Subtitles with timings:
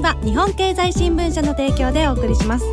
[0.00, 2.64] 組は日本経済新聞社の提供でお送りします。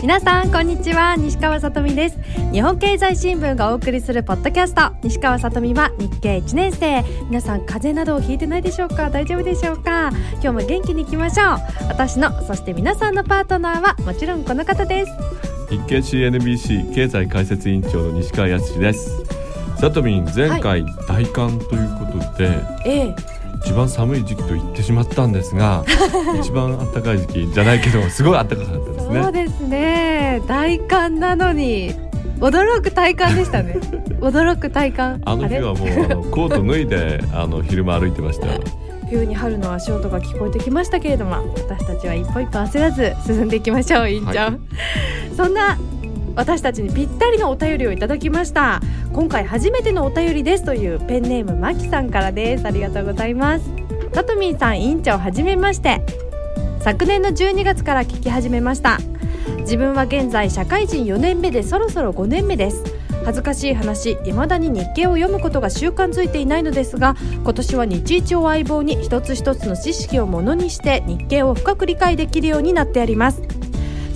[0.00, 1.16] 皆さんこんにちは。
[1.16, 2.18] 西川さとみです。
[2.52, 4.92] 日本経済新聞がお送りするポッドキャスト。
[5.02, 7.02] 西川さとみは日経1年生。
[7.28, 9.10] 皆さん風邪などをひいてないでしょうか？
[9.10, 10.10] 大丈夫でしょうか？
[10.34, 11.58] 今日も元気にいきましょう。
[11.88, 15.12] 私のそして皆さんのパートナーはもちろんこの方です。
[15.70, 19.43] 日経 CNBC 経済解説委員長の西川康です。
[19.78, 22.50] さとみん前回大寒ということで、
[22.84, 23.16] ええ。
[23.64, 25.84] 一番寒い時期と言ってしまったんですが
[26.38, 29.22] 一番暖かい時期じゃないけどすごい暖かかったですね。
[29.22, 30.42] そうですね。
[30.46, 31.94] 大寒なのに
[32.40, 33.78] 驚く体感でしたね。
[34.20, 35.20] 驚く体感。
[35.24, 38.48] あの日はもうあのコート脱いで あの昼間歩いてました。
[38.48, 38.60] よ
[39.08, 41.36] 冬に春の足音が聞こえてきましたけれども
[41.68, 44.58] 私たちは一歩一歩焦らず進んでいきましょう委員長、はい。
[45.36, 45.78] そんな
[46.36, 48.80] 私たちにぴったりのお便りをいただきました。
[49.12, 52.66] 今回初めてのお便りですというペンネームまきさんからです。
[52.66, 53.64] ありがとうございます。
[54.12, 56.00] さとみんさん委員長はじめまして。
[56.80, 58.98] 昨年の12月から聞き始めました。
[59.60, 62.82] 自分は現在社会人4年目でそろそろ5年目です。
[63.24, 73.40] 恥ずかしい話未だに日経を読むことが習慣づいていないのですが今年は日一を相棒に一つ一つの知識をものにして日経を深く理解できるようになってあります。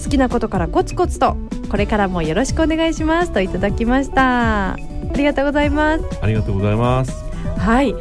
[0.05, 1.39] 好きなことからコツコツと
[1.69, 4.73] これからもよろしくお願いしますといただきました。
[4.73, 4.77] あ
[5.15, 6.05] りがとうございます。
[6.23, 7.25] ありがとうございます。
[7.59, 7.95] はい。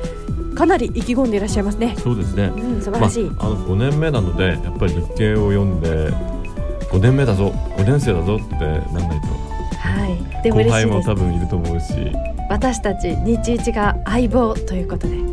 [0.55, 1.95] かなり意気込んでいらっしゃいますね。
[1.99, 2.45] そうですね。
[2.45, 6.11] うん素晴らしい、まあ、あの5年目なのでやっぱり日経を読んで
[6.89, 7.49] 5年目だぞ。
[7.77, 9.27] 5年生だぞってなんないと。
[9.77, 10.43] はい。
[10.43, 10.71] でも後嬉しいです。
[10.71, 11.93] 輩も多分いると思うし。
[12.49, 15.17] 私たち日一が相棒ということで。
[15.17, 15.26] はい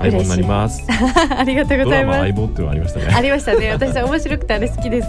[0.00, 0.82] 相棒になります。
[1.36, 2.20] ありがとうございます。
[2.20, 3.70] 相棒っていうのがありましたあねりましたね。
[3.72, 5.08] 私は面白くてあれ好きです。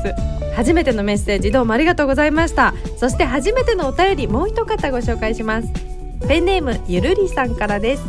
[0.56, 2.74] 初めてのメッセージどうもありがとうございました。
[2.97, 5.69] そして初めてのお便りもう一方ご紹介します。
[6.28, 8.03] ペンネームゆるりさんからです。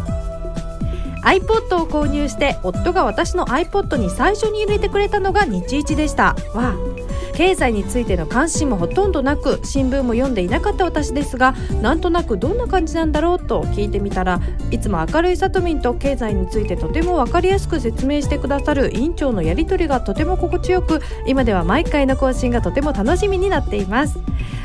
[1.25, 6.35] iPod を購入して夫が私の iPod に最初に入れてくれたのが日一でした。
[6.53, 6.92] わあ
[7.35, 24.19] 経済についての関心もほとんどなく新聞も読んでいなかった私ですがなんとなくどんな感じなんだろうと聞いてみたらいつも明るいさとみんと経済についてとても分かりやすく説明してくださる委員長のやり取りがとても心地よく今では毎回の更新がとても楽しみになっています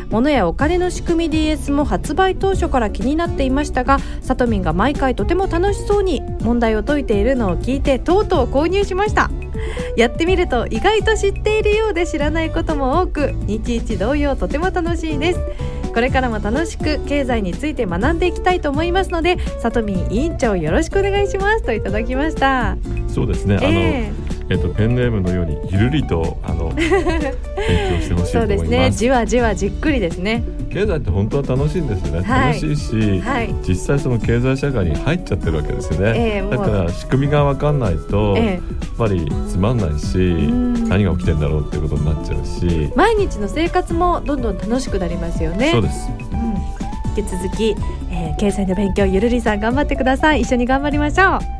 [0.09, 9.29] 物やお金の仕組み DS も発売当初から気になっていましたがさとみんが毎回とても楽しそうに問題を解いているのを聞いてとうとう購入しました。
[9.95, 15.39] やってみると意外と知っているようで知らないことも多く日一同様とても楽しいです。
[15.93, 22.77] これからも楽しく経済について学んでいきたいと思いますのでさとみん委員長よろしくお願いしますといただきました。
[23.07, 23.57] そうですね。
[23.57, 28.63] あの、ええっとペンネームのようにゆるりとあの 勉強してほしいとそうです。
[28.63, 28.91] 思いますね。
[28.91, 30.43] じわじわじっくりですね。
[30.69, 32.53] 経済って本当は楽しいんですよね、はい。
[32.53, 33.53] 楽しいし、はい。
[33.67, 36.51] 実際その経済社会に入っちゃってるわけですよね、ええもう。
[36.51, 38.45] だから仕組みが分かんないと、ええ。
[38.45, 38.59] やっ
[38.97, 40.87] ぱりつまんないしん。
[40.87, 45.71] 何が起きてんだろうっていうことになっちゃうし、毎日の生活もどんどん楽しくなりますよね。
[45.71, 46.09] そうです。
[46.31, 47.75] うん、引き続き、
[48.11, 50.41] えー経済の勉強ゆるりさん頑張ってください。
[50.41, 51.56] 一緒に頑張りましょう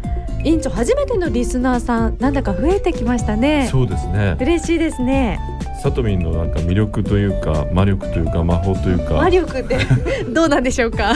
[0.48, 3.68] 委員長初めてのリスナーさんなんだか増えてきましたね。
[3.70, 5.40] そうですね嬉しいですね。
[5.84, 9.16] さとみんのなんか魅力というか魔力というか魔法というか。
[9.16, 9.78] 魔力って
[10.34, 11.16] どうなんでしょうか？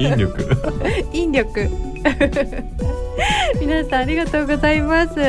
[0.00, 0.48] 引力。
[1.12, 1.68] 引力。
[3.60, 5.20] 皆さんありがとうございます。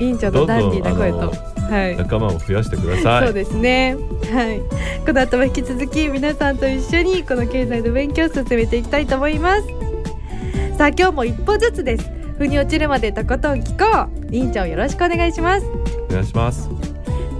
[0.00, 1.32] 委員長のダンディーな声と。
[1.70, 1.96] はい。
[1.98, 3.26] 仲間を増やしてください。
[3.26, 3.94] そうですね。
[4.32, 4.60] はい。
[5.04, 9.62] この後も引き続き皆さんと一緒にこの経済の勉強を進めていきたいと思います。
[10.78, 12.23] さあ今日も一歩ずつです。
[12.38, 14.34] 腑に落ちるまでとことん聞こう。
[14.34, 15.66] 委員長よろしくお願いします。
[15.66, 16.68] お願いします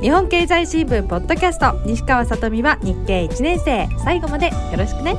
[0.01, 5.17] 日本経済新聞ポッドキャスト西川さとみは日経1年生最後までよろしくね。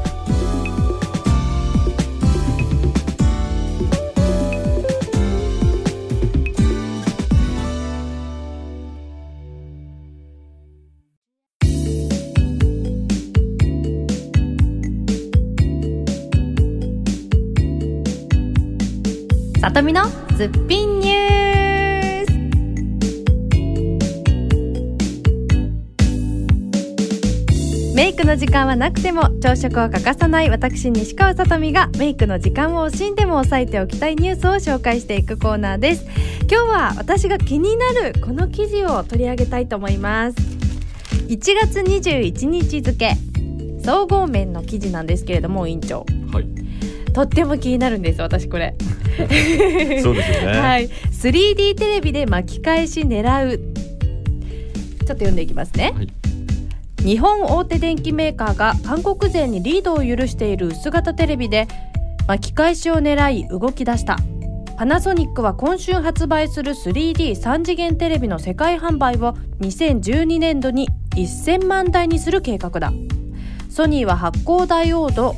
[19.76, 22.32] とみのすっぴんニュース。
[27.94, 36.06] メイクの時間はなくても朝食は欠かさない私西川さとみがメイクの時間を惜しんでも押さえておきたいニュースを紹介していくコーナーです。
[36.50, 40.38] 今日は私が気になるこの記事を取り上げたいと思います。
[41.28, 43.12] 1月21日付。
[43.84, 46.06] 総合面の記事なんですけれども委員長。
[46.32, 46.66] はい。
[47.12, 48.76] とっても気になるんです私これ
[50.02, 50.88] そうですよね、はい。
[50.88, 53.58] 3D テレビで巻き返し狙う。
[53.58, 56.08] ちょっと読んでいきますね、はい。
[57.04, 61.68] 日本大手電機メーカーが韓国勢にリードを許している薄型テレビで
[62.28, 64.18] 巻き返しを狙い動き出した。
[64.78, 72.92] パナソニックは今週発売する 3D3 次元テレビの世界販売を2012年度に1000万台にする計画だ。
[73.70, 75.36] ソニーは発光ダイオード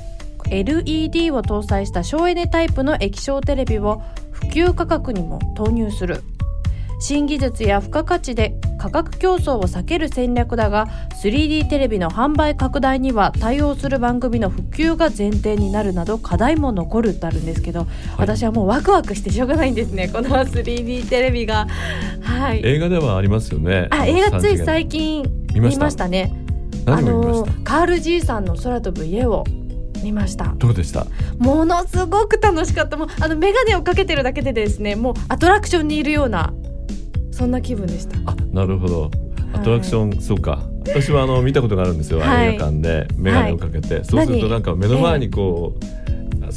[0.51, 4.01] LED を搭載した省エネタイプの液晶テレビを
[4.31, 6.23] 普及価格にも投入する。
[6.99, 10.87] 新技術や付加価値で価格競争を避ける戦略だが
[11.21, 17.85] 3D テレビの販売拡大には対応する番組の普及が前提になるなど課題も残るってあるんですけど、
[18.17, 21.67] 私はもうワクワクしてしょうがないんですね この 3D テレビが。
[22.21, 22.61] はい。
[22.63, 23.87] 映画ではありますよね。
[23.91, 25.23] あ映画つい近最近
[25.53, 26.31] 見ましたね。
[26.87, 27.51] あ何を見ました？
[27.51, 29.43] のカール G さんの空飛ぶ家を
[30.03, 30.53] 見ました。
[30.57, 31.05] どうでした？
[31.37, 32.97] ものすごく楽しかった。
[32.97, 36.53] もうあの眼鏡をかけてるだけでですねもうアトラクションにいるような
[37.31, 38.17] そんな気分でした。
[38.31, 39.11] あなるほど。
[39.53, 40.61] アトラクション、そうか。
[40.85, 42.55] 私はあの見たことがあるんですよ、はい。
[42.55, 44.49] 映画館で眼鏡をかけて、そうすると何？
[44.49, 45.79] なんか目の前にこう、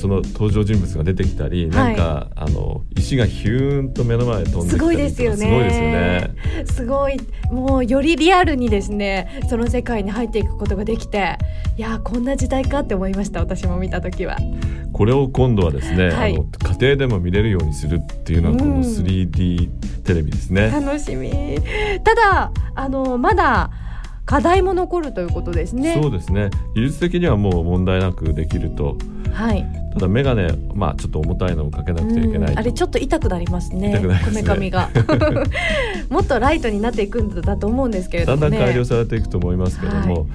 [0.01, 5.37] その登場人物が出てきたり、なんかあの石がヒューンと目の前に飛んできたりとかすごいですよね。
[5.37, 6.35] すごいですよね。
[6.65, 7.17] すごい。
[7.53, 11.37] もうよりリアルにですねその世界に入っていくことができて
[11.77, 14.37] いやーこんな時代かって思いました私も見た時は。
[14.93, 16.35] これを今度はですね、はい。
[16.35, 18.81] あの家庭でも見れるようにするっていうのはこうん。
[18.81, 19.71] の 3D
[20.05, 21.31] テレビですね、楽しみ。
[22.03, 23.71] ただあのまだ
[24.25, 25.99] 課題も残るということですね。
[26.01, 26.51] そうですね。
[26.75, 28.97] 技術的にはもう問題なくできると
[29.33, 29.67] はい。
[29.95, 34.01] ただ眼鏡まあちょっと重たいのをかけなくちゃいけないあれちょっと痛くなりますね。
[34.25, 34.89] こめかみが。
[36.09, 38.43] もっとライトになっていくんだと思うんですけれどもね。
[38.43, 40.27] だんだん改良されていくと思いますけども、は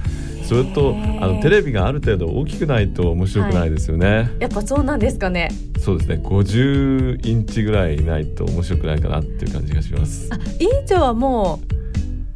[0.43, 5.49] それとあのテレビがある程度大きくないと面白くないですよね、やっぱそうなんですかね。
[5.79, 6.19] そうですね。
[6.23, 10.29] 50インチぐらいないと面白くないかなっていう感じがします。
[10.31, 11.59] あ委員長はも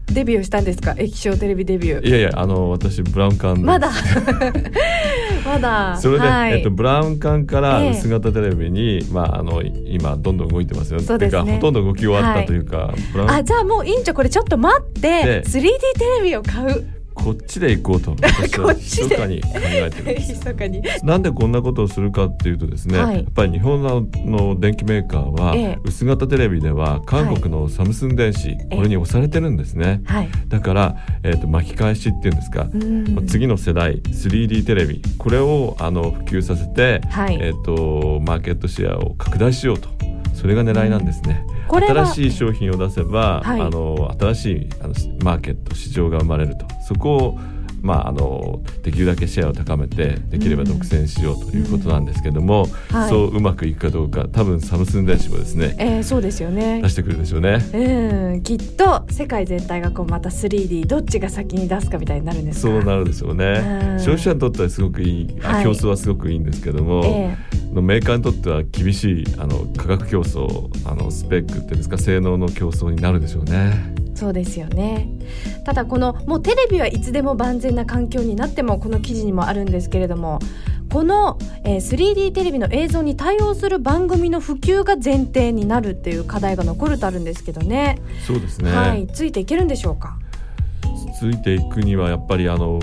[0.10, 0.96] うデビューしたんですか？
[0.98, 2.08] 液晶テレビデビュー。
[2.08, 3.92] いやいやあの私ブラウン管でまだ
[5.46, 5.98] まだ。
[5.98, 6.54] それで、はい。
[6.54, 7.90] えっと、ブラウン管からええ。
[7.92, 11.00] 薄型テレビに、まあ、あの今どんどん動いてますよ。
[11.00, 11.42] そうですね。
[11.42, 15.00] てかほとんど動き終わったというか、ブラウンあじゃあもう委員長これちょっと待って。
[15.02, 15.70] で 3D テ
[16.20, 20.20] レビを買うこっちで行こうと私は 密かに考えてる
[21.04, 23.16] んなんでこんなことをするかっていうとですね、はい。
[23.18, 25.78] やっぱり日本のの電機メーカーは、ええ。
[25.84, 30.30] 薄型テレビでは韓国のサムスン電子、えこれに押されてるんですね、はい。
[30.48, 33.28] だから、えー、と巻き返しっていうんですか、うん。
[33.28, 37.38] 次の世代 3D テレビこれをあの普及させて、はい。
[37.42, 39.90] えー、とマーケットシェアを拡大しようと
[40.40, 43.62] それが狙いなんですね、新しい商品を出せば、はい。
[43.62, 46.66] あの新しいあのマーケット市場が生まれると。
[46.88, 47.40] そこを
[47.82, 53.10] まあ、あのできるだけシェアを高めてできれば独占しようということなんですけども、はい。
[53.10, 56.82] そううまくいくかどうか多分サムスン電子もですねえー、そうですよね。
[56.82, 57.60] 出してくるでしょうね。
[57.74, 58.42] うん。
[58.44, 62.74] きっと世界全体がこうまた 3D どっちが先に出すかみたいになるんですか？
[62.74, 63.46] そうなるでしょうね。
[63.46, 64.00] うん。
[64.00, 65.64] 消費者にとってはすごくいい、あはい。
[65.64, 67.38] 競争はすごくいいんですけども、え
[67.74, 73.94] のメーカーにとっては厳しいあの価格競争あのスペックっていうんですか性能の競争になるでしょうね。
[74.20, 75.08] えそうですよね。
[75.64, 80.40] ただこのもうテレビはいつでも万全な環境になってもこの記事にもあるんですけれども
[80.92, 88.00] この、えー 3D テレビの映像に対応する番組の普及が前提になるっていう課題が残るとあるんですけどね。
[88.26, 89.08] そうですね、はい。
[89.08, 90.18] ついていけるんでしょうか？
[91.20, 92.80] ついていくにはやっぱりあの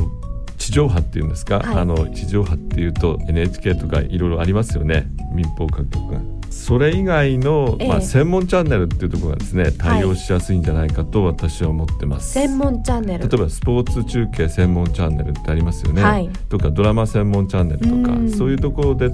[0.57, 1.77] 地上波っていうんですか、はい。
[1.77, 5.09] あの地上波っていうと NHK とかいろいろありますよね。
[5.33, 6.36] 民放各局が。
[6.57, 7.89] それ以外の、ええ。
[7.89, 12.33] まあ、専門チャンネルっていうところがですね対応しやすいんじゃないかと私は思ってます。
[12.33, 13.29] 専門チャンネル。
[13.29, 16.29] 例えばスポーツ中継専門チャンネルってありますよね、はい。
[16.49, 18.31] とかドラマ専門チャンネルとかうん。
[18.31, 19.11] そういうところで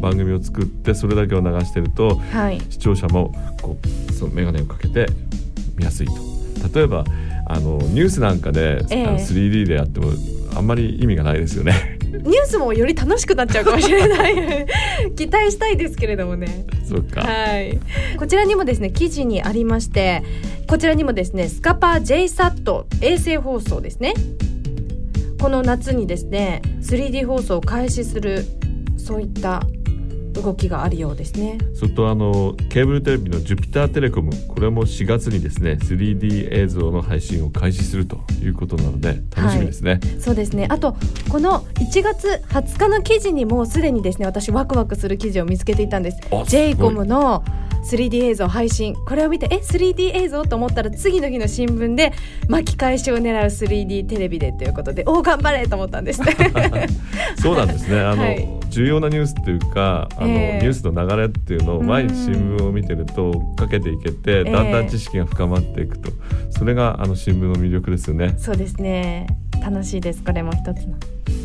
[0.00, 2.60] 番組を作ってそれだけを流してるとはい。
[2.70, 3.76] 視聴者もこ
[4.08, 5.06] うその眼鏡をかけて
[5.76, 6.14] 見やすいと。
[6.72, 7.04] 例えば
[7.48, 9.06] あのニュースなんかで、ええ。
[9.06, 10.12] あの 3D でやっても
[10.54, 14.66] あんまり意味がないですよねニュースもより楽しくなっちゃうかもしれない。
[15.16, 16.66] 期待したいですけれどもね。
[16.88, 17.78] そうか、はい。
[18.18, 20.22] こちらにもですね記事にありまして
[20.68, 24.14] こちらにもですねスカパー JSAT 衛星放送ですね。
[25.40, 28.44] この夏にですね 3D 放送を開始する
[28.96, 29.62] そういった
[30.42, 31.58] 動きがあるようですね。
[31.74, 40.66] それとあのケーブルテレビのジュピターテレコムこれも4月にですね 3D 映像の配信を開始するということなので楽しみですね、そうですね。
[40.68, 40.96] あと
[41.28, 46.18] この1月20日の記事にもうすでにですね私ワクワクする記事を見つけていたんです。
[46.30, 47.44] あ j イコムの
[47.86, 52.12] 3D 映像配信これを見てえ 3D 映像と思ったら次の日の新聞で
[52.48, 56.20] 巻き返しを狙う 3D テレビでということでおー頑張れと思ったんです。
[57.40, 60.58] そうなんですねあの、はい重要なニュースっていうかあの、ええ。
[60.60, 66.10] ニュースの流れっていうのを毎日新聞を見てると追っかけていけて、えだんだん知識が深まっていくと。
[66.50, 68.34] それがあの新聞の魅力ですよね。
[68.38, 69.26] そうですね。
[69.62, 70.96] 楽しいですこれも一つの。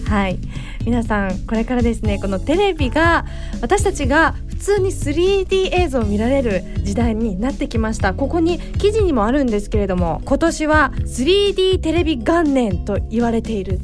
[0.08, 0.38] はい。
[0.86, 3.26] 皆さんこれからですねこのテレビが
[3.62, 8.14] 私たちが普通に 3D 映像を見られる時代になってきました。
[8.14, 13.80] ここに記事にもあるんですけれども今年は 3D テレビ元年と言われている。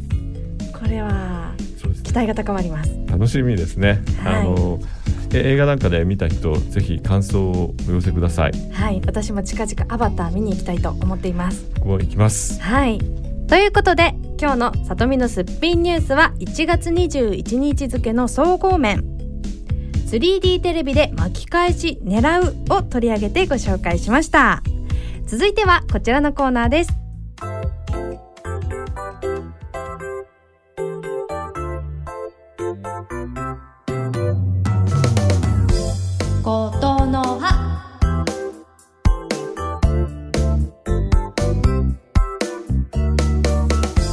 [0.73, 1.53] これは
[2.03, 4.01] 期待が高まります楽しみですね。
[4.23, 4.79] はいあの
[5.33, 8.51] え映画なんかで見た人ぜひ感想をお寄せください。
[8.71, 12.61] はい私も近々アバター見に行きたいと思っていますここ行きます。
[12.61, 12.99] はい。
[13.47, 19.03] ということで今日の「さとみのすっぴんニュース」は1月21日付の総合面
[20.07, 24.63] 3D テレビで巻き返し狙うを取り上げてご紹介しました
[25.25, 27.06] 続いてはこちらのコーナーです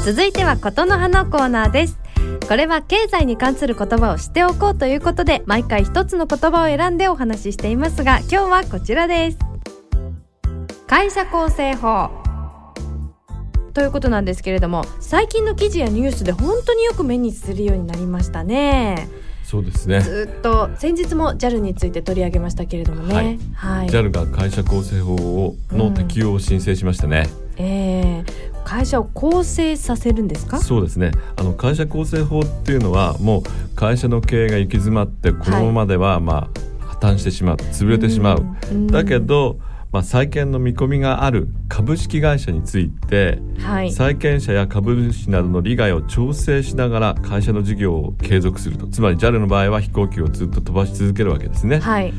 [0.04, 1.98] 続いてはことの葉のコーナーです。
[2.46, 9.38] これは経済に関する言葉を知っておこうということで毎回一つの言葉を選んでお話ししていますが今日はこちらです。
[10.86, 12.10] 会社構成法
[13.72, 19.08] ということなんですけれども最近の記事やニュースで本当によく目にするようになりましたね。
[19.42, 20.02] そうですね。
[20.02, 23.14] ずっと先日も JAL について取り上げましたけれどもね。
[23.14, 23.38] はい。
[23.54, 23.88] はい。
[23.88, 27.26] JAL が会社構成法をの適用を申請しましたね。
[27.56, 30.58] えー会社を構成させるんですか？
[30.58, 31.12] そうですね。
[31.36, 33.42] あの会社構成法っていうのはもう
[33.76, 36.48] 会社の経営が行き詰まってこのままではま
[36.80, 38.40] あ破綻してしまう、潰れてしまう。
[38.74, 39.58] んだけど、
[39.92, 48.86] まあ再建の見込みがある株式会社について、はい債権者や株主などの利害を調整しながら会社の事業を継続すると。
[48.86, 51.80] つまり JAL の場合は飛行機をずっと飛ばし続けるわけですね。
[51.80, 52.12] はい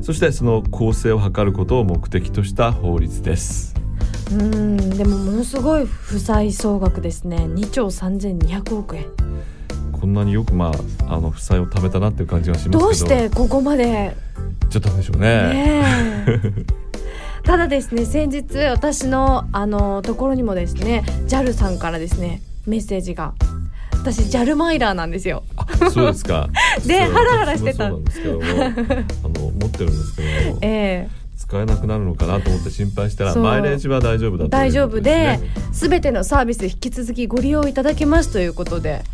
[0.00, 3.74] そしてその構成を図ることを目的とした法律です。
[4.32, 7.36] うんでもものすごい負債総額ですね。
[7.36, 9.06] 2兆3200億円。
[9.92, 10.72] こんなによくま
[11.08, 12.78] ああの負債を貯めたなっていう感じがしますけど。
[12.80, 14.16] どうしてここまで？
[14.70, 15.84] ちょっとでしょうね。
[17.44, 23.34] ただですね先日私のあのところにもですね JAL さんからですねメッセージが。
[24.04, 25.44] 私 JAL マイラーなんですよ。
[25.56, 26.48] あそうですか。
[26.86, 27.88] でハラハラしてた。
[27.88, 28.48] んですけども、あ
[29.28, 31.08] の持ってるんですけども、 え
[31.52, 35.40] 使えなくなるのかなと思って心配したらマイレージは大丈夫だということ大丈夫でね
[35.70, 39.04] すべてのサービス引き続きご利用いただけますということで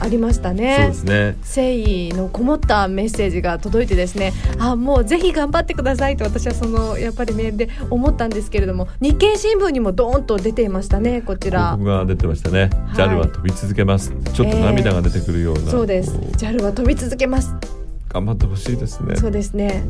[0.00, 1.36] ありましたそうねですね。
[1.38, 12.68] 誠意のこもったメッセージが届いてですねあもうぜひ頑張ってくださいと私はそのやっぱりメールで思ったんですけれども日経新聞にもドーンと出ていましたねこち広ら告が出てましたね。
[12.92, 14.12] い JAL は飛び続けます。
[14.34, 15.70] ちょっと涙が出てくるような。
[15.70, 17.54] そうですこ JAL は飛び続けます
[18.16, 19.16] 頑張ってほしいですね。
[19.16, 19.84] そうですね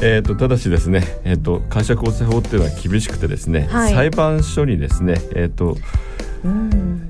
[0.00, 5.76] えー、とただしですね、えー、と会社構成法っていうのは厳しくてですね、はい裁判所にですね、えー、と
[6.44, 7.08] うん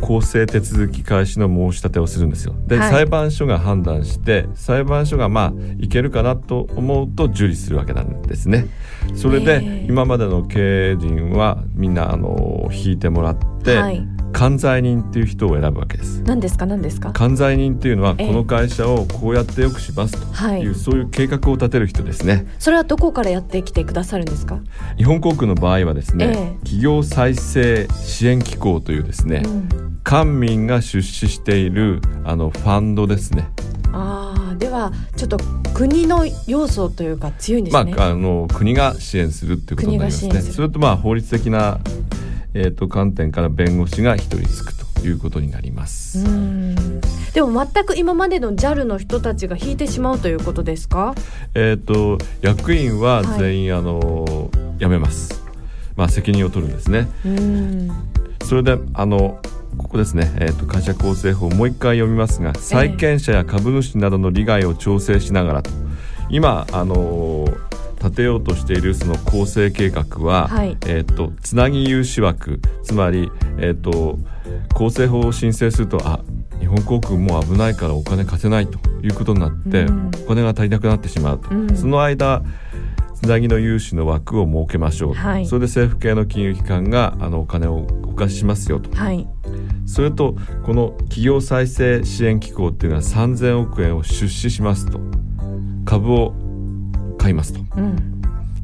[0.00, 2.54] 公正手続き開始の申し立てをするんですよ。
[2.66, 8.66] で、はい裁判所が判断して裁判所がまあいけるかなと思うと受理するわけなんですね。
[9.14, 16.20] それで、ええ今までの経営陣はみんなあの引いてもらって、はい管財人っていう人を選ぶわけです。
[16.22, 16.66] 何ですか？
[16.66, 17.12] 何ですか？
[17.12, 18.26] 管財人っていうのはええ。
[18.26, 20.26] この会社をこうやって良くしますと。
[20.32, 20.60] はい。
[20.60, 22.46] いう、そういう計画を立てる人ですね。
[22.58, 24.58] それはどこからやってきてくださるんですか、
[24.96, 26.54] 日本航空の場合はですね、ええ。
[26.64, 30.00] 企業再生支援機構というですね、うん。
[30.02, 33.48] 官民が出資しているあのファンドですね。
[33.92, 35.38] ああではちょっと
[35.72, 40.40] 国の要素というか強いんですね、まああの国が支援するっていうことになりますね。
[40.40, 41.78] それとまあ法律的な
[42.54, 46.20] えっ、と観点から弁護士が一人つくということになります。
[46.20, 47.00] うん
[47.34, 51.14] でも全く今までの JAL の人たちが引いてしまうということですか？
[51.54, 55.42] えっ、と役員は全員、あの辞めます。
[55.96, 57.08] まあ責任を取るんですね。
[57.26, 57.90] うん
[58.44, 59.40] それであの
[59.76, 65.70] ここですね、えー、と会社構成法もう一回読みますが債権者や株主などの利害を調整しながらと
[66.28, 67.48] 今あの
[68.04, 70.76] 立てようとしているその構成計画は、はい。
[70.86, 74.18] えー、とつなぎ融資枠つまり、えー、と
[74.74, 76.20] 構成法を申請するとあ
[76.60, 80.10] 日本航空もう危ないからお金貸せないということになって、うん。
[80.24, 81.76] お金が足りなくなってしまうと、うん。
[81.76, 82.42] その間
[83.14, 85.46] つなぎの融資の枠を設けましょう、はい。
[85.46, 88.94] それで政府系の金融機関があのお金をお貸ししますよと。
[88.94, 89.26] はい。
[89.86, 95.00] それとこの企業再生支援機構っていうのは3000億円を出資しますと。
[95.86, 96.34] 株を
[97.24, 97.60] 買いますと。
[97.78, 98.20] うん。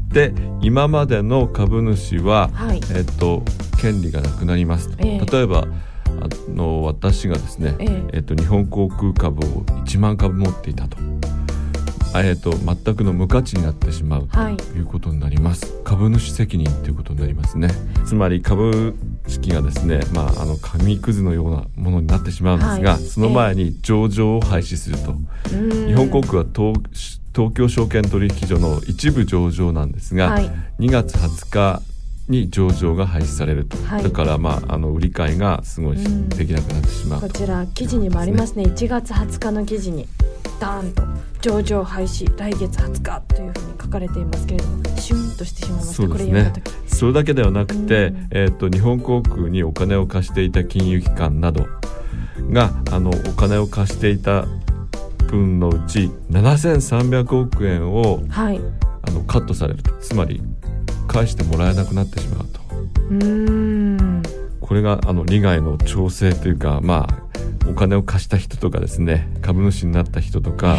[0.09, 2.81] で今までの株主は、はい。
[2.95, 3.43] えっと、
[3.81, 5.21] 権利がなくなりますと、ええ。
[5.25, 5.67] 例えば
[6.05, 8.03] あの私がですね、ええ。
[8.15, 10.99] えっと、日本航空株を1万株持っていたと,、
[12.13, 14.55] あえっと全くの無価値になってしまうとはい。
[14.77, 17.71] いうことになります、株主責任ということになりますね。
[18.05, 18.95] つまり株
[19.27, 23.01] 式がですね、まあ、あの紙くずのようなものになってしまうんですが、はい。
[23.01, 25.15] その前に上場を廃止すると、
[25.55, 25.87] うん。
[25.87, 30.51] 日本航空は東東京証券取引所の一部上場なんですが、はい。
[30.79, 31.83] 2月20日
[32.29, 34.03] に上場が廃止されると、はい。
[34.03, 36.29] だからまああの売り買いがすごいうん。
[36.29, 38.65] できなくなってしまうことちら記事にもありますね。
[38.65, 40.07] 1月20日の記事に
[40.59, 41.03] ダーンと
[41.41, 46.53] 上場廃止来月20日というふうに書かれていますけれどもシュンとしてしまいましたそうですね。
[46.87, 48.29] それだけではなくて、うん。
[48.31, 51.67] えー、と日本航空にお金を貸していた金融機関など
[52.51, 54.47] があのお金を貸していた
[55.31, 58.61] 分のうち7300億円をはい。
[59.03, 59.83] あのカットされる。
[59.83, 60.43] とつまり
[61.09, 62.61] 返してもらえなくなってしまうと。
[63.11, 63.80] うーん
[64.71, 70.79] これがあの利害の調整というかまあお金を貸した人とかですね株主になった人とか、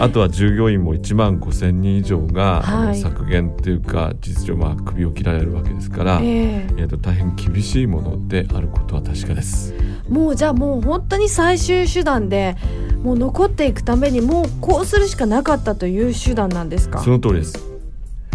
[0.00, 9.74] あとは従業員も1万5千人以上が、はい削減っていうか事実上まあ首を切られるわけですから、ええーと大変厳しいものであることは確かです。
[9.74, 12.56] えもうじゃあもう本当に最終手段で
[13.02, 17.02] もう残っていくためにもうこうするしかなかったという手段なんですか？
[17.02, 17.58] その通りです。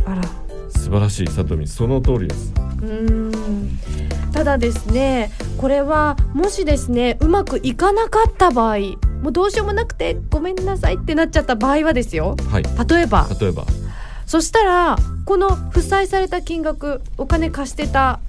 [0.06, 0.22] あら
[0.70, 2.54] 素晴らしい里見その通りです。
[2.82, 3.23] うーん
[4.44, 8.78] ただですねこれはもしですねうまくいかなかった場合
[9.22, 12.36] もうどうしようもなくてごめんなさいってなっちゃった場合はですよ。
[12.52, 12.64] はい。
[12.64, 13.26] 例えば。
[13.40, 13.66] 例えば。
[14.26, 18.20] そしたらこの負債された金額お金貸してた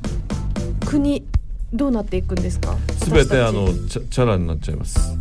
[0.86, 1.26] 国
[1.72, 2.76] どうなっていくんですか？
[2.96, 5.18] すべてあのチャラになっちゃいます。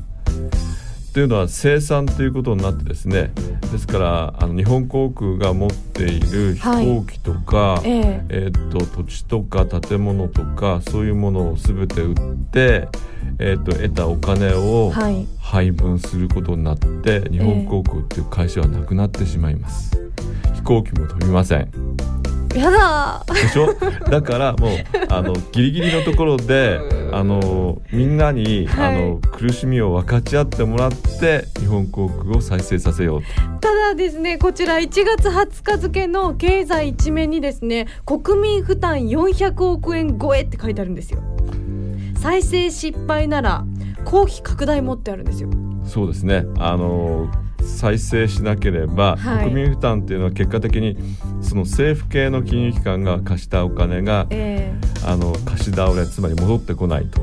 [1.13, 3.31] というのは生産ということになってですね
[3.71, 8.25] ですからあの日本航空が持っている飛行機とか、ええ。
[8.29, 12.87] えー、と土地とか建物とかそういうものを全て売って、
[13.39, 15.27] えー、と得たお金をはい。
[15.39, 19.91] 配分することになって、日本航空っていう会社はなくなってしまいます。
[20.55, 21.71] 飛行機も飛びません
[22.55, 23.23] やだ。
[23.25, 23.73] ーでしょ？
[24.09, 24.71] だからもう
[25.09, 26.79] あのギリギリのところで
[27.11, 28.95] あのみんなに、はい。
[28.95, 33.27] あの苦しみを分かち合ってもらって日本航空を再生させようと。
[33.67, 41.21] ただですねこちら1月20日付の経済一面にですね国民負担400億円超えって書いてあるんですよ。
[42.21, 43.65] 再生失敗なら
[44.05, 45.49] 公費拡大もってあるんですよ。
[45.85, 46.45] そうですね。
[46.57, 47.29] あの
[47.63, 50.97] 再生しなければ、はい国民負担っていうのは結果的に
[51.41, 54.73] その政府系の金融機関が貸したお金がえ
[55.05, 57.21] あの貸し倒れつまり戻ってこないと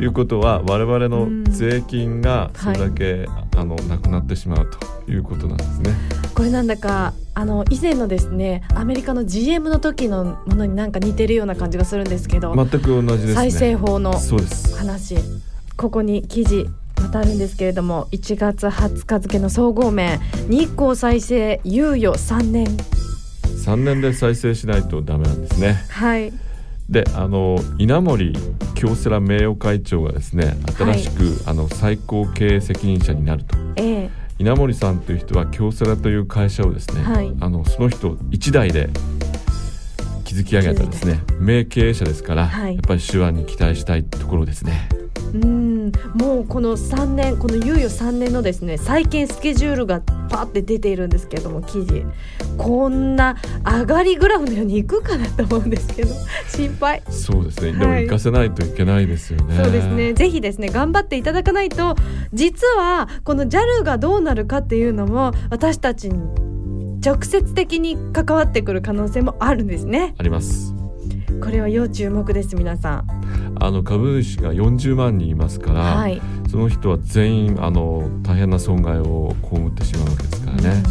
[0.00, 5.90] いうことは我々の税金がそれだけ、あのなくなってしまうということなんですね。
[5.90, 13.34] ーこれなんだかあの以前のですねアメリカの GM の時のものになんか似てるような感じがするんですけど、全く同じですね。
[13.34, 14.76] 再生法のそうです。
[14.76, 15.16] 話
[15.76, 16.66] ここに記事
[17.00, 22.66] またあるんですけれども1月20日付の総合面日光再生猶予3年。
[23.66, 25.84] 3年で再生しないとダメなんですね。
[25.90, 26.32] はい。
[26.88, 28.32] で、あの稲森
[28.74, 33.56] 京セラ名誉会長がですね、新しく、あの最高経営責任者になると。
[33.76, 34.10] ええ。
[34.38, 37.34] 稲森さんという人は京セラという会社をですね、はい。
[37.40, 38.88] あのその人一代で
[40.24, 42.74] 築き上げたですね名経営者ですから、はい。
[42.74, 44.88] やっぱり手腕に期待したいところですね。
[45.34, 45.65] うん
[46.14, 52.04] もうこの3年この猶予3年のですね再建スケジュールがパって出ているんですけれども記事
[52.58, 56.14] こんな上がりグラフのようにいくかなと思うんですけど
[56.48, 57.70] 心配そうですね。
[57.70, 59.56] はいでも行かせないといけないですよね。
[59.62, 60.12] そうですね。
[60.14, 61.94] ぜひですね頑張っていただかないと
[62.32, 66.18] 実はこの JAL がどうなるかっていうのも私たちに
[67.04, 70.74] 直接的に関わってくる可能性もあるんですねあります。
[71.40, 73.06] これは要注目です皆さん
[73.66, 80.82] あの株主が40万人いますから、はいその人は全員あの大変な損害を被ってしまうわけですからね。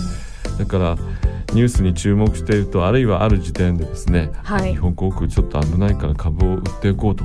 [0.59, 0.97] だから
[1.53, 7.23] ニュースに注目しているとあるいはある時点でですね、はい日本航空ちょっと危ないから株を売っていこうと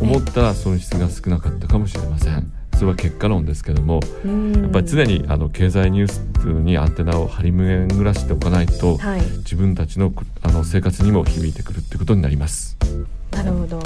[0.00, 2.52] 思ったら損失が少なかったかもしれません。
[2.74, 12.78] それは結果論ですけども、うんやっぱり常にあの経済ニュースにアンテナを張り巡らしておかないと、はい自分たちのあの生活にも響いてくるってことになります。
[13.34, 13.82] なるほど。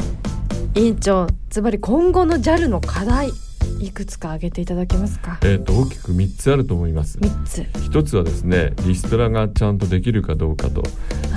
[0.74, 3.30] 委員長つまり今後の JAL の課題
[3.80, 5.38] いくつか挙げていただけますか？
[5.42, 7.18] えー、と大きく3つあると思います。
[7.20, 7.64] 三つ。
[7.82, 10.82] 一つはですねリストラがちゃんとできるかどうかと。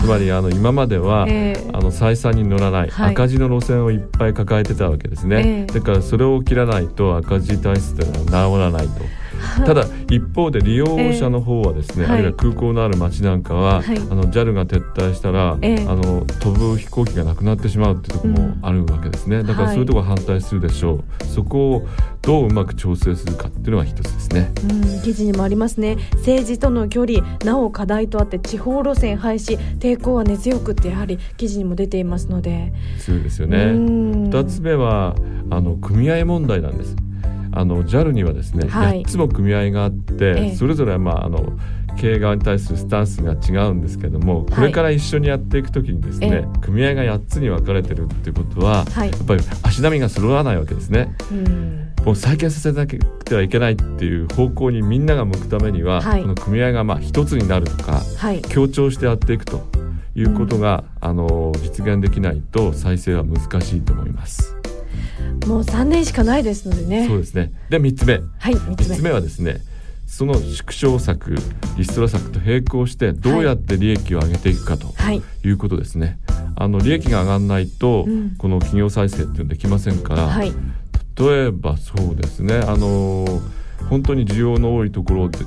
[0.01, 1.77] つまりあの今までは、えー。
[1.77, 3.11] あの採算に乗らない、はい。
[3.13, 9.03] 赤字の路線をいっぱい抱えてたわけですね、ええだからそれを切らないと赤字体質というのは治らないと。
[9.65, 13.97] ただ一方で利用者の方はですね、ええあるいは空港のある街なんかは、はい。
[13.97, 15.85] あの JAL が撤退したら、ええ。
[15.87, 21.87] あの飛ぶ飛行機がなくなってしまうっていうところもあるわけですね、だからそういうところは反対するでしょう、そこを
[22.21, 24.51] どううまく調整するかっていうのが一つですね。
[24.69, 25.97] うん、記事にもありますね。
[26.15, 32.73] 政治との距離なお課題とあって地方路線廃止抵抗は根強くってやはり記事にも出ていますので。
[32.97, 33.71] そうですようね。
[33.71, 34.29] ん。
[34.29, 35.15] 二つ目は
[35.49, 36.95] あの組合問題なんです。
[37.53, 39.03] あの JAL にはですね、はい。
[39.03, 40.55] 8つも組合があって、ええ。
[40.55, 41.57] それぞれまああの
[41.97, 51.15] 経営側に対するスタンスが違うんですけども、これから一緒にやっていくときにですね、え組合が8つに分かれてるっていうことは、はいやっぱり足並みが揃わないわけですね。
[51.31, 51.93] うん。
[52.05, 56.21] もう再建させなくてはいけないっていう方向にみんなが向くためには、はい。
[56.21, 58.41] この組合がまあ一つになるとかはい。
[58.41, 59.67] 協調してやっていくと
[60.15, 64.60] いうことが、あの実現できないと再生は難しいと思います。
[65.47, 67.07] もう3年しかないですのでね。
[67.07, 67.51] そうですね。
[67.69, 68.21] で3つ目。
[68.39, 69.61] はい3つ3目つ目はですね
[70.07, 71.35] その縮小策
[71.77, 75.21] リストラ策と並行してどうやって利益を上げていくかとはい。
[75.43, 76.19] いうことですね。
[76.55, 78.35] あの利益が上がらないと、うん。
[78.37, 80.53] この企業再生っていうのはできませんから、はい。
[81.17, 83.25] 例えばそうですねあの
[83.89, 85.39] 本当に需要の多いところで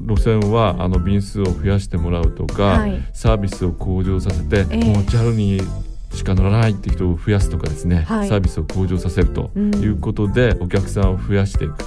[0.00, 3.02] 路線はあの便数を増やしてもらうとか、はい。
[3.12, 4.84] サービスを向上させて、ええ。
[4.84, 5.60] もう JAL に
[6.16, 8.28] しか乗らないって人を増やすとかですね、はい。
[8.28, 9.74] サービスを向上させるとうん。
[9.76, 11.84] いうことで、お客さんを増やしていくと。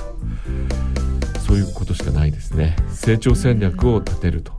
[1.40, 2.76] そういうことしかないですね。
[2.90, 4.59] 成長戦略を立てると。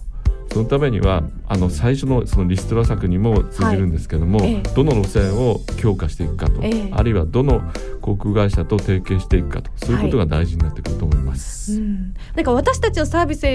[0.53, 4.55] そのためにはあの最初のそのリストラ策にも通じるんですけども、はい。
[4.55, 4.63] ええ。
[4.75, 6.89] どの路線を強化していくかと、ええ。
[6.93, 7.63] あるいはどの
[8.01, 11.75] 航空会社と提携していくかとそういうことが大事になってくると思います。
[11.75, 13.47] うん、なんか私たちのサービス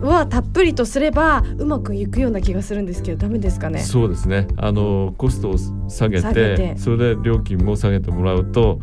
[0.00, 3.80] はたっぷりとすればうまくいくような気がするんですけどダメですかね？
[3.80, 4.46] そうですね。
[4.56, 5.56] あのコストを
[5.88, 6.76] 下げて。
[6.76, 8.80] それで料金も下げてもらうと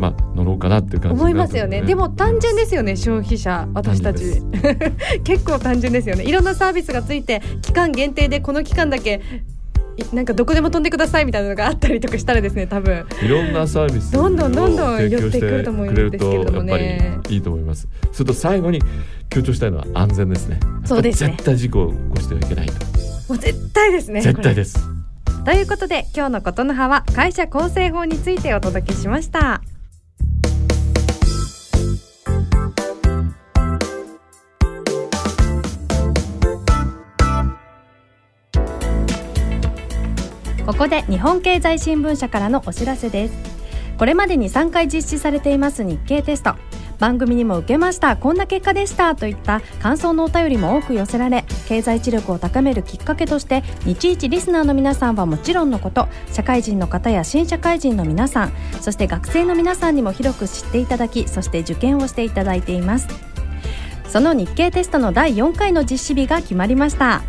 [0.00, 1.82] まあ乗ろうかなっていう感じ思いますよね。
[1.82, 4.24] でも単純ですよね消費者私たち。
[5.24, 6.24] 結構単純ですよね。
[6.24, 9.20] いろんなサービスがついて期間限定でこの期間だけ
[9.96, 13.04] いなんかどこでも飛んでくださいみたいなのがあったりとかしたらですね多分。
[13.22, 17.20] いろんなサービスをどんどんどんどん寄ってくると思うんですけれどもね。
[17.28, 17.86] りいいと思います。
[18.12, 18.80] それと最後に
[19.28, 20.60] 強調したいのは安全ですね。
[20.86, 21.32] そうですね。
[21.32, 22.72] 絶対事故を起こしてはいけないと。
[23.28, 25.00] もう絶対ですね絶対です。
[25.44, 29.62] ということで今日のことの葉は会社構成法についてお届けしました
[40.66, 43.34] ここで日本経済新聞社からのお知らせです。
[43.98, 46.54] これまでに3回実施されています日経テスト。
[46.98, 48.16] 番組にも受けました。
[48.16, 49.14] こんな結果でした。
[49.14, 63.06] といった感想のお便りも多く寄せられ経済知力を高めるきっかけとして日一リスナーの皆さんはもちろんのこと社会人の方や新社会人の皆さんそして学生の皆さんにも広く知っていただきそして受験をしていただいています。
[64.08, 67.22] その日経テストの第4回の実施日が決まりました。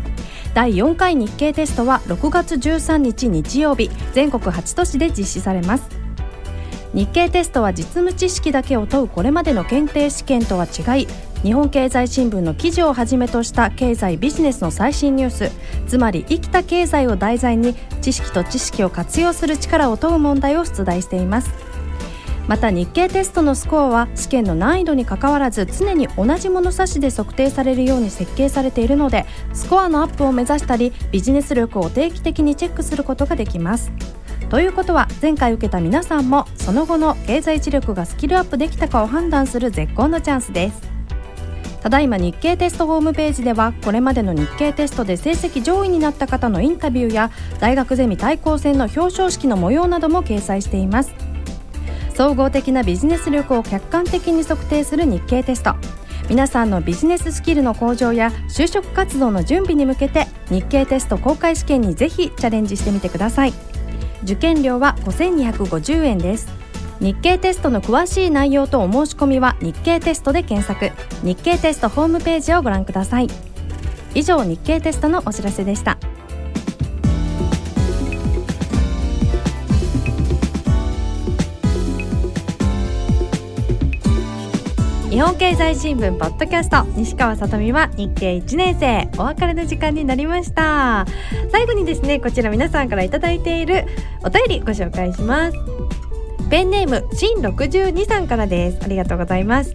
[0.54, 5.84] 第4回日経テストは6月13日日曜日全国8都市で実施されます。
[6.92, 11.06] 日経テストは実務知識だけを問うこれまでの検定試験とは違い
[11.42, 15.50] 日本経済新聞の記事をはじめとした経済ビジネスの最新ニュース。
[15.88, 21.50] つまり生きた経済を題材に知識と知識を活用する力を問う問題を出題しています。
[22.46, 33.92] また日経テストのスコアは試験の難易度にかかわらず常に同じ物差しで測定されるように設計されているのでスコアのアップを目指したりビジネス力を定期的にチェックすることができます。
[34.48, 40.91] ということは前回受けた皆さんもその後の経済知力がスキルアップできたかを判断する絶好のチャンスです。
[41.82, 51.12] ただいま日経テストホームページではこれまでの日経テストで成績上位になった方のインタビューや大学ゼミ対抗戦の表彰式の模様なども掲載しています。
[52.14, 55.74] 総合的なビジネス力を客観的に測定する日経テスト。
[56.28, 63.52] 皆さんのビジネススキルの向上や就職活動の準備に向けて日経テスト公開試験にぜひチャレンジしてみてください。
[64.22, 66.61] 受験料は5250円です。
[67.02, 70.92] 日経テストの詳しい内容とお申し込みは日経テストで検索。
[71.26, 73.28] 日経テストホームページをご覧ください。
[74.14, 75.98] 以上日経テストのお知らせでした。
[85.10, 91.04] 日本経済新聞ポッドキャスト西川さとみは日経1年生お別れの時間になりました。
[91.50, 93.86] 最後にですねこちら皆さんからいただいている
[94.24, 95.81] お便りご紹介します。
[96.52, 98.84] ペンネーム新62さんからです。
[98.84, 99.74] ありがとうございます。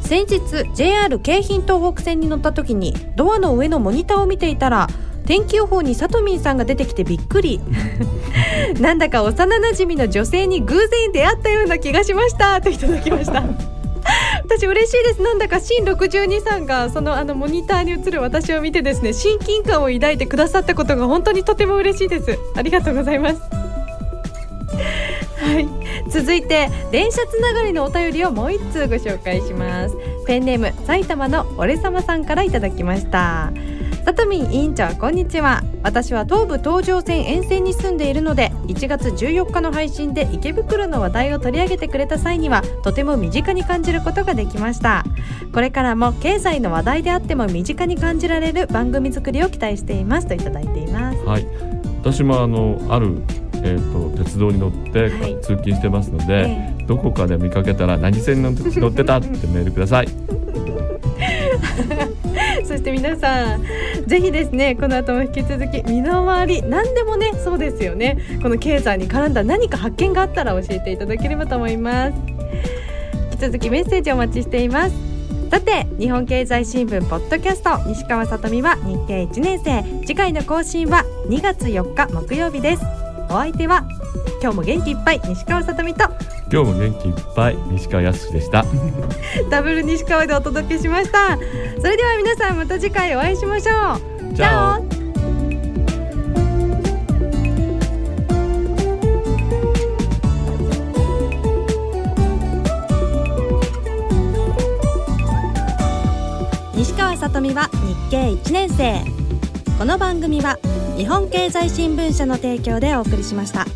[0.00, 0.40] 先日
[0.76, 4.86] JR 京浜東北線に乗った時にドアの上のモニターを見ていたら
[5.26, 7.60] 天気予報にさとみんさんが出てきてびっくり。
[8.80, 12.60] なんだか幼なじみの女性に偶然出会ったような気がしました。
[12.60, 13.42] といただきました。
[14.44, 15.22] 私嬉しいです。
[15.22, 22.38] なんだか新62さんがそのあのモニターに映る私を見てですね親近感を抱いてくださったことが本当にとても嬉しいです。
[22.54, 23.40] ありがとうございます。
[25.42, 25.68] はい。
[26.08, 29.96] 続いて電車つながりのお便りをもう一通ご紹介します。
[30.26, 33.52] ペンネーム埼玉の俺様さんからいただきました。
[34.04, 35.62] さとみん委員長こんにちは。
[35.82, 45.04] 私は東武東上線沿線に住んでいるので1月14日の配信で池袋の話題を取り上げてくれた際にはとても身近に感じることができました。
[45.52, 50.26] これからも経済の話題であっても身近に感じられる番組作りを期待しています。
[50.26, 51.18] といただいています。
[51.24, 51.46] はい。
[52.00, 53.22] 私もあのある
[53.64, 55.40] えー、と鉄道に乗ってはい。
[55.40, 60.08] 通勤してますので、えどこかで見かけたら何線に乗ってたってメールください。
[62.64, 63.62] そして皆さん
[64.06, 68.18] ぜひですねこの後も引き続き身の回り何でもねそうですよね。
[68.42, 72.14] この経済に絡んだ何か発見があったら教えていただければと思います。
[73.32, 74.94] 引き続きメッセージお待ちしています。
[75.50, 79.82] さて日本経済新聞ポッドキャスト西川さとみは日経1年生。
[80.06, 83.86] 次回の更新は2月4日木曜日ですお相手は
[84.42, 86.04] 今日も元気いっぱい西川さとみと
[86.52, 88.66] 今日も元気いっぱい西川康でした。
[89.48, 91.38] ダブル西川でお届けしました。
[91.80, 94.34] それでは皆さんまた次回お会いしましょう。
[94.34, 94.80] じゃあ。
[106.74, 107.70] 西川さとみは
[108.10, 109.00] 日経1年生。
[109.78, 110.58] この番組は
[110.96, 113.66] 日本経済新聞社の提供でお送りしました。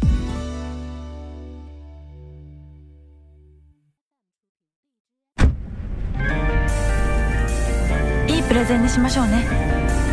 [8.29, 9.45] いいプレゼンにしましょうね。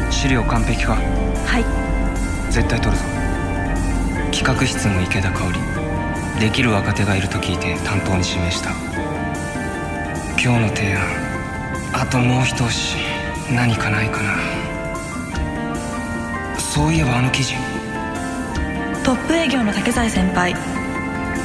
[0.10, 0.94] 資料完璧か？
[0.94, 1.66] はい。
[2.52, 3.04] 絶対取るぞ。
[4.32, 5.60] 企画室の池田香織。
[6.40, 8.72] できる若手がいると聞いて担当に指名した。
[10.42, 11.02] 今日の提案。
[11.94, 12.96] あともう一押し。
[13.52, 14.63] 何かないかな
[16.74, 17.54] そういえばあの記事。
[19.06, 20.56] トップ営業の竹財先輩。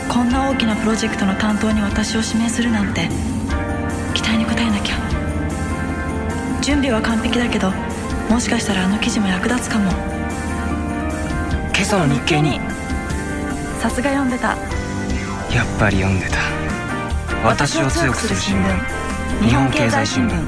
[0.08, 3.10] こんな大きなプロジェクトの担当に私を指名するなんて。
[4.14, 4.96] 期待に応えなきゃ。
[6.62, 7.70] 準備は完璧だけど
[8.30, 9.90] もしかしたらあの記事も役立つかも。
[9.90, 12.58] 今朝の日経に。
[13.80, 14.56] さすが読んでた。
[15.54, 16.38] やっぱり読んでた。
[17.46, 19.46] 私を強くする新聞。
[19.46, 20.42] 日本経済新聞。